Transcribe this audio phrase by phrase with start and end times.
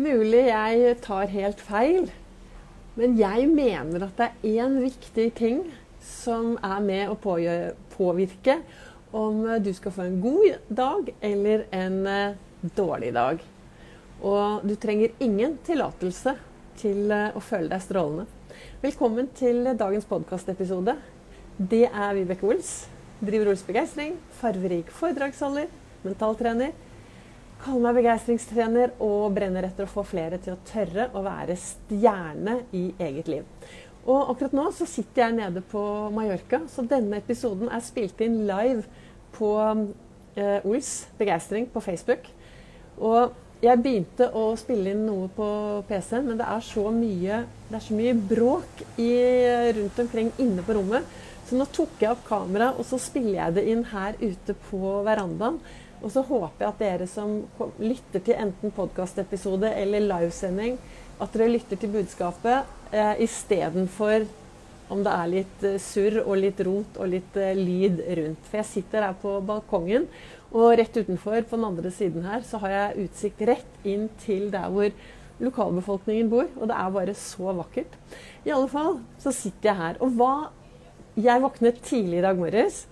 [0.00, 2.06] Mulig jeg tar helt feil,
[2.96, 5.58] men jeg mener at det er én viktig ting
[6.00, 7.18] som er med å
[7.92, 8.54] påvirke
[9.12, 12.38] om du skal få en god dag eller en eh,
[12.78, 13.44] dårlig dag.
[14.24, 16.36] Og du trenger ingen tillatelse
[16.80, 18.24] til eh, å føle deg strålende.
[18.80, 20.96] Velkommen til dagens podkastepisode.
[21.60, 22.86] Det er Vibeke Ols.
[23.20, 24.16] Driver Ols Begeistring.
[24.40, 25.68] Farverik foredragsholder.
[26.06, 26.72] Mentaltrener
[27.64, 32.60] kaller meg begeistringstrener og brenner etter å få flere til å tørre å være stjerne
[32.76, 33.68] i eget liv.
[34.08, 35.82] Og akkurat nå så sitter jeg nede på
[36.14, 38.86] Mallorca, så denne episoden er spilt inn live
[39.36, 42.30] på eh, Ols begeistring på Facebook.
[42.96, 45.46] Og jeg begynte å spille inn noe på
[45.88, 49.10] PC-en, men det er så mye, er så mye bråk i,
[49.76, 51.04] rundt omkring inne på rommet.
[51.44, 54.94] Så nå tok jeg opp kameraet, og så spiller jeg det inn her ute på
[55.04, 55.60] verandaen.
[56.00, 57.36] Og så håper jeg at dere som
[57.80, 60.78] lytter til enten podkastepisode eller livesending,
[61.20, 64.24] at dere lytter til budskapet eh, istedenfor
[64.90, 68.46] om det er litt eh, surr og litt rot og litt eh, lyd rundt.
[68.48, 70.08] For jeg sitter her på balkongen,
[70.50, 74.48] og rett utenfor på den andre siden her så har jeg utsikt rett inn til
[74.50, 74.90] der hvor
[75.40, 76.48] lokalbefolkningen bor.
[76.58, 77.92] Og det er bare så vakkert.
[78.42, 80.00] I alle fall så sitter jeg her.
[80.02, 80.32] Og hva
[81.18, 82.84] Jeg våknet tidlig i dag morges.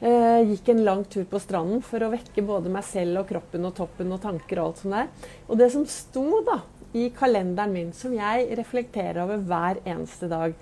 [0.00, 3.66] Eh, gikk en lang tur på stranden for å vekke både meg selv og kroppen
[3.68, 5.08] og toppen og tanker og alt sånt der.
[5.44, 6.62] Og det som sto da
[6.96, 10.54] i kalenderen min, som jeg reflekterer over hver eneste dag,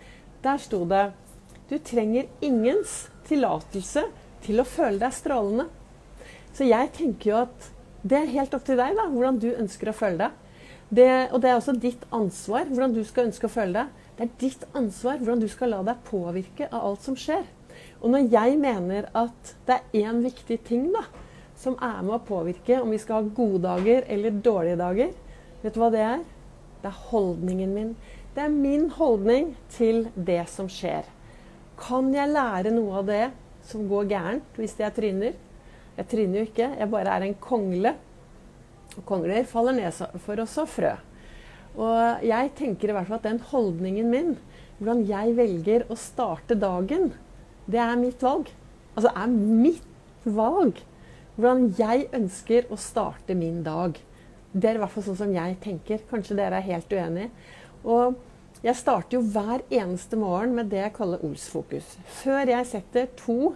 [0.42, 1.10] der sto det
[1.68, 4.06] Du trenger ingens tillatelse
[4.40, 5.66] til å føle deg strålende.
[6.56, 7.66] Så jeg tenker jo at
[8.02, 10.64] det er helt opp til deg da, hvordan du ønsker å føle deg.
[10.88, 14.08] Det, og det er også ditt ansvar hvordan du skal ønske å føle deg.
[14.16, 17.44] Det er ditt ansvar hvordan du skal la deg påvirke av alt som skjer.
[17.98, 21.02] Og når jeg mener at det er én viktig ting da,
[21.58, 25.10] som er med å påvirke om vi skal ha gode dager eller dårlige dager,
[25.64, 26.22] vet du hva det er?
[26.78, 27.92] Det er holdningen min.
[28.34, 31.08] Det er min holdning til det som skjer.
[31.78, 33.24] Kan jeg lære noe av det
[33.66, 35.34] som går gærent hvis jeg tryner?
[35.98, 37.96] Jeg tryner jo ikke, jeg bare er en kongle.
[38.94, 40.94] Og kongler faller ned for oss og frø.
[41.78, 44.36] Og jeg tenker i hvert fall at den holdningen min,
[44.78, 47.10] hvordan jeg velger å starte dagen,
[47.68, 48.50] det er mitt valg.
[48.96, 50.80] Altså er mitt valg
[51.38, 53.98] hvordan jeg ønsker å starte min dag.
[54.50, 56.02] Det er i hvert fall sånn som jeg tenker.
[56.10, 57.28] Kanskje dere er helt uenige.
[57.86, 58.16] Og
[58.64, 61.92] jeg starter jo hver eneste morgen med det jeg kaller Ols-fokus.
[62.24, 63.54] Før jeg setter to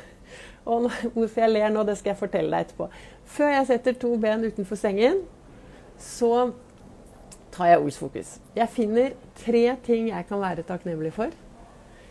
[0.70, 2.88] Og hvorfor jeg ler nå, det skal jeg fortelle deg etterpå.
[3.36, 5.20] Før jeg setter to ben utenfor sengen,
[6.00, 6.50] så
[7.52, 8.38] tar jeg Ols-fokus.
[8.56, 11.36] Jeg finner tre ting jeg kan være takknemlig for.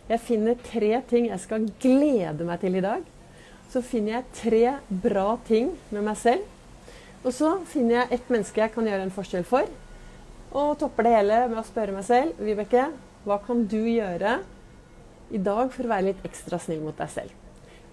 [0.10, 3.04] Jeg finner tre ting jeg skal glede meg til i dag.
[3.70, 4.64] Så finner jeg tre
[5.04, 6.48] bra ting med meg selv.
[7.22, 9.70] Og så finner jeg ett menneske jeg kan gjøre en forskjell for.
[10.50, 12.88] Og topper det hele med å spørre meg selv Vibeke,
[13.28, 14.40] hva kan du gjøre
[15.30, 17.36] i dag for å være litt ekstra snill mot deg selv?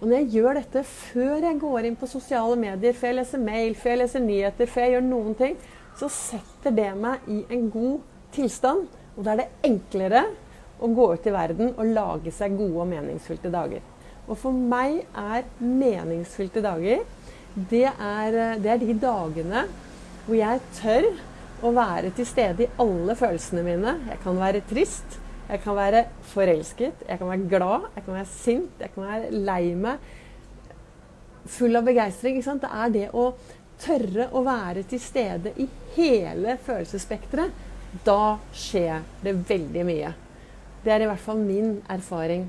[0.00, 3.44] Og når jeg gjør dette før jeg går inn på sosiale medier, før jeg leser
[3.44, 5.60] mail, før jeg leser nyheter, før jeg gjør noen ting,
[6.00, 8.00] så setter det meg i en god
[8.36, 8.88] tilstand.
[9.16, 10.24] Og da er det enklere
[10.80, 13.84] å gå ut i verden og lage seg gode og meningsfylte dager.
[14.26, 17.04] Og for meg er meningsfylte dager
[17.56, 19.62] det er, det er, de dagene
[20.26, 21.06] hvor jeg tør
[21.64, 23.94] å være til stede i alle følelsene mine.
[24.10, 25.16] Jeg kan være trist,
[25.48, 26.02] jeg kan være
[26.34, 30.10] forelsket, jeg kan være glad, jeg kan være sint, jeg kan være lei meg.
[31.56, 32.42] Full av begeistring.
[32.42, 33.30] Det er det å
[33.80, 37.64] tørre å være til stede i hele følelsesspekteret.
[38.04, 40.12] Da skjer det veldig mye.
[40.86, 42.44] Det er i hvert fall min erfaring.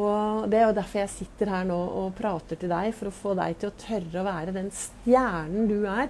[0.00, 3.12] Og Det er jo derfor jeg sitter her nå og prater til deg, for å
[3.12, 6.08] få deg til å tørre å være den stjernen du er.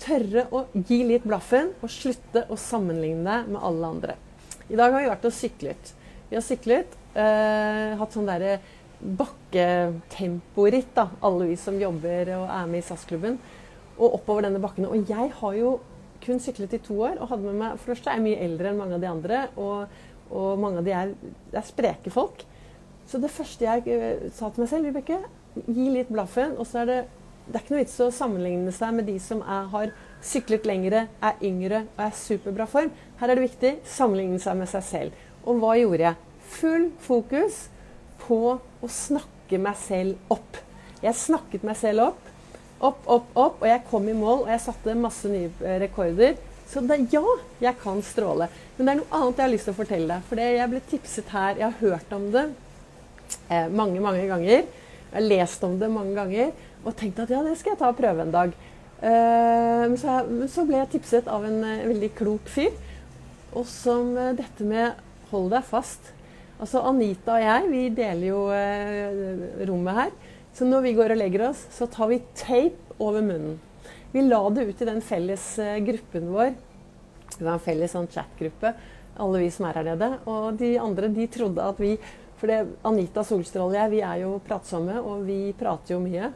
[0.00, 4.16] Tørre å gi litt blaffen og slutte å sammenligne deg med alle andre.
[4.68, 5.92] I dag har vi vært og syklet.
[6.30, 8.58] Vi har syklet, eh, hatt sånn derre
[8.98, 13.38] bakketemporitt, da, alle vi som jobber og er med i SAS-klubben.
[13.98, 14.86] Og oppover denne bakken.
[14.86, 15.80] Og jeg har jo
[16.24, 18.70] kun syklet i to år og hadde med meg For først er jeg mye eldre
[18.70, 19.48] enn mange av de andre.
[19.56, 19.88] og
[20.30, 21.12] og mange av de er,
[21.52, 22.44] er spreke folk.
[23.08, 25.22] Så det første jeg uh, sa til meg selv, Vibeke,
[25.66, 26.56] gi litt blaffen.
[26.60, 26.98] Og så er det,
[27.48, 29.94] det er ikke noe vits å sammenligne seg med de som er, har
[30.24, 32.92] syklet lengre, er yngre og er superbra form.
[33.20, 35.26] Her er det viktig sammenligne seg med seg selv.
[35.48, 36.24] Og hva gjorde jeg?
[36.58, 37.66] Full fokus
[38.22, 40.58] på å snakke meg selv opp.
[41.02, 42.24] Jeg snakket meg selv opp.
[42.78, 43.62] Opp, opp, opp.
[43.62, 46.36] Og jeg kom i mål, og jeg satte masse nye eh, rekorder.
[46.68, 47.24] Så det, ja,
[47.62, 48.48] jeg kan stråle.
[48.76, 50.26] Men det er noe annet jeg har lyst til å fortelle deg.
[50.28, 52.44] For jeg ble tipset her, jeg har hørt om det
[53.48, 54.66] eh, mange, mange ganger.
[55.08, 56.52] Jeg har lest om det mange ganger
[56.84, 58.52] og tenkt at ja, det skal jeg ta og prøve en dag.
[58.98, 62.76] Eh, så, jeg, så ble jeg tipset av en eh, veldig klok fyr.
[63.56, 65.00] Og som eh, dette med
[65.32, 66.12] hold deg fast.
[66.58, 70.12] Altså Anita og jeg vi deler jo eh, rommet her.
[70.58, 73.56] Så når vi går og legger oss, så tar vi tape over munnen.
[74.12, 76.54] Vi la det ut i den felles eh, gruppen vår.
[77.34, 78.72] Det var en felles sånn chatgruppe,
[79.20, 80.08] alle vi som er her nede.
[80.30, 81.98] Og de andre de trodde at vi
[82.38, 86.28] For det, Anita Solstråle og jeg, vi er jo pratsomme, og vi prater jo mye.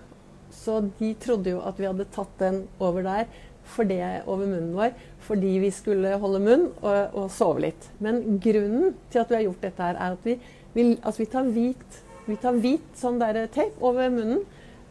[0.51, 3.29] Så de trodde jo at vi hadde tatt den over der
[3.63, 7.87] for det over munnen vår fordi vi skulle holde munn og, og sove litt.
[8.03, 10.35] Men grunnen til at vi har gjort dette, her er at vi,
[10.75, 14.43] vi, altså vi tar hvit, vi tar hvit sånn tape over munnen,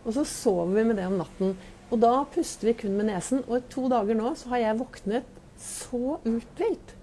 [0.06, 1.51] og så sover vi med det om natten.
[1.92, 3.44] Og da puster vi kun med nesen.
[3.48, 6.96] Og i to dager nå så har jeg våknet så uthvilt.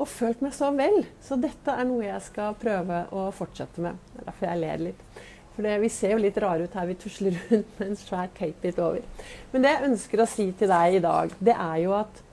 [0.00, 1.02] Og følt meg så vel.
[1.20, 4.00] Så dette er noe jeg skal prøve å fortsette med.
[4.14, 5.04] Det er derfor jeg ler litt.
[5.52, 6.88] For det, vi ser jo litt rare ut her.
[6.88, 9.04] Vi tusler rundt med en svær tape litt over.
[9.52, 12.26] Men det jeg ønsker å si til deg i dag, det er jo at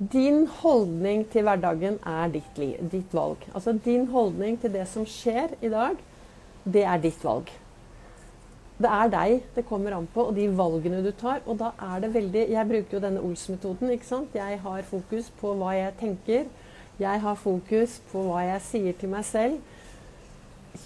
[0.00, 3.42] din holdning til hverdagen er ditt, liv, ditt valg.
[3.52, 6.00] Altså din holdning til det som skjer i dag,
[6.64, 7.52] det er ditt valg.
[8.80, 11.42] Det er deg det kommer an på, og de valgene du tar.
[11.44, 13.90] Og da er det veldig Jeg bruker jo denne Ols-metoden.
[13.92, 14.34] ikke sant?
[14.34, 16.46] Jeg har fokus på hva jeg tenker.
[17.00, 19.60] Jeg har fokus på hva jeg sier til meg selv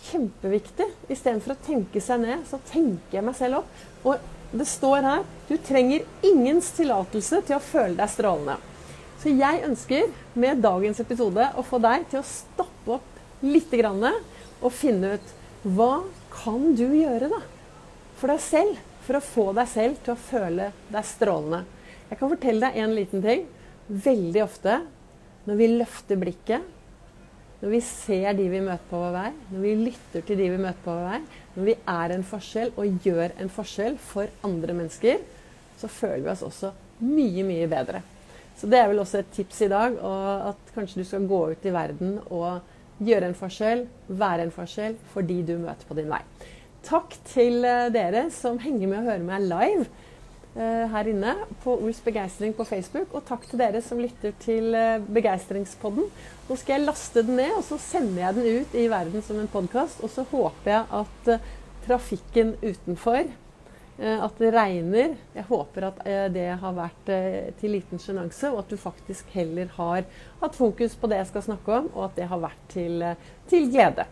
[0.08, 0.86] kjempeviktig.
[1.12, 3.80] Istedenfor å tenke seg ned, så tenker jeg meg selv opp.
[4.04, 4.18] Og
[4.54, 8.58] det står her du trenger ingens tillatelse til å føle deg strålende.
[9.22, 13.10] Så jeg ønsker med dagens episode å få deg til å stoppe opp
[13.44, 13.72] litt
[14.64, 17.40] og finne ut hva kan du gjøre da
[18.24, 21.58] for deg selv for å få deg selv til å føle deg strålende.
[22.08, 23.42] Jeg kan fortelle deg en liten ting.
[23.84, 24.78] Veldig ofte
[25.44, 26.70] når vi løfter blikket
[27.60, 30.56] når vi ser de vi møter på vår vei, når vi lytter til de vi
[30.60, 31.20] møter på vår vei,
[31.54, 35.22] når vi er en forskjell og gjør en forskjell for andre mennesker,
[35.80, 36.72] så føler vi oss også
[37.04, 38.02] mye, mye bedre.
[38.56, 41.64] Så det er vel også et tips i dag, at kanskje du skal gå ut
[41.64, 46.12] i verden og gjøre en forskjell, være en forskjell for de du møter på din
[46.12, 46.20] vei.
[46.84, 49.84] Takk til eh, dere som henger med og hører meg live.
[50.54, 51.32] Eh, her inne
[51.62, 53.14] på Ols begeistring på Facebook.
[53.16, 56.10] Og takk til dere som lytter til eh, Begeistringspodden.
[56.44, 59.40] Nå skal jeg laste den ned, og så sender jeg den ut i verden som
[59.40, 60.02] en podkast.
[60.04, 61.32] Og så håper jeg at
[61.86, 63.32] trafikken utenfor,
[63.94, 66.00] at det regner Jeg håper at
[66.34, 67.10] det har vært
[67.60, 70.02] til liten sjenanse, og at du faktisk heller har
[70.40, 73.06] hatt fokus på det jeg skal snakke om, og at det har vært til,
[73.52, 74.08] til glede.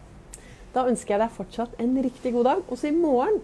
[0.72, 2.62] Da ønsker jeg deg fortsatt en riktig god dag.
[2.72, 3.40] Også i morgen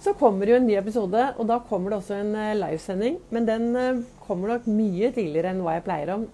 [0.00, 3.18] så kommer jo en ny episode, og da kommer det også en uh, livesending.
[3.30, 6.24] Men den uh, kommer nok mye tidligere enn hva jeg pleier om.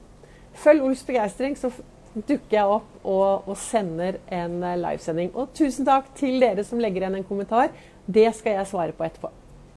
[0.57, 1.73] Følg Ols begeistring, så
[2.17, 5.35] dukker jeg opp og, og sender en uh, livesending.
[5.35, 7.75] Og tusen takk til dere som legger igjen en kommentar.
[8.07, 9.35] Det skal jeg svare på etterpå.